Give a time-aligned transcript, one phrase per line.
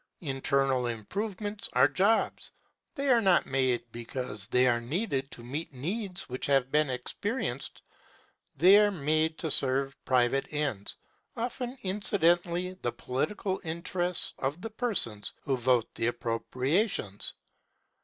[0.21, 2.51] Internal improvements are jobs.
[2.95, 7.83] They are not made because they are needed to meet needs which have been experienced.
[8.57, 10.95] They are made to serve private ends,
[11.37, 17.33] often incidentally the political interests of the persons who vote the appropriations.